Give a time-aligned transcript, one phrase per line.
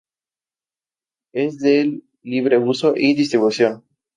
[1.31, 3.83] Es de libre uso y distribución.